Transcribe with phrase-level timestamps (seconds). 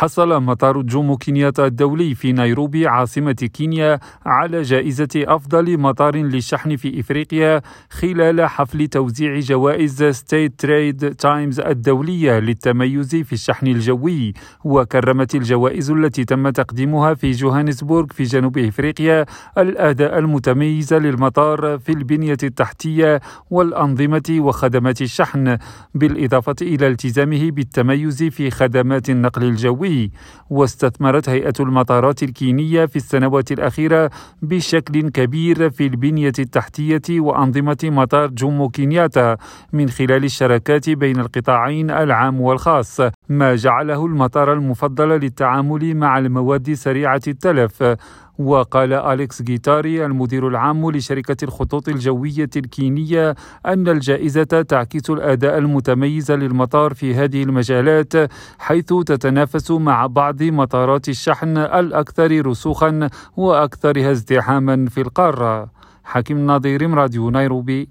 [0.00, 7.00] حصل مطار جومو كينياتا الدولي في نيروبي عاصمة كينيا على جائزة أفضل مطار للشحن في
[7.00, 14.32] إفريقيا خلال حفل توزيع جوائز STAT Trade Times الدولية للتميز في الشحن الجوي
[14.64, 19.26] وكرمت الجوائز التي تم تقديمها في جوهانسبورغ في جنوب إفريقيا
[19.58, 23.20] الأداء المتميز للمطار في البنية التحتية
[23.50, 25.58] والأنظمة وخدمات الشحن
[25.94, 29.89] بالإضافة إلى التزامه بالتميز في خدمات النقل الجوي.
[30.50, 34.10] واستثمرت هيئة المطارات الكينية في السنوات الأخيرة
[34.42, 39.36] بشكل كبير في البنية التحتية وأنظمة مطار جومو كينياتا
[39.72, 47.22] من خلال الشراكات بين القطاعين العام والخاص ما جعله المطار المفضل للتعامل مع المواد سريعة
[47.28, 47.82] التلف.
[48.40, 53.34] وقال أليكس جيتاري المدير العام لشركة الخطوط الجوية الكينية
[53.66, 58.12] أن الجائزة تعكس الأداء المتميز للمطار في هذه المجالات
[58.58, 65.70] حيث تتنافس مع بعض مطارات الشحن الأكثر رسوخا وأكثرها ازدحاما في القارة.
[66.04, 67.88] حكيم ناظر راديو نيروبي.